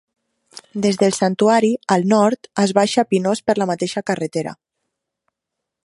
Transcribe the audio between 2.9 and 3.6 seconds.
a Pinós per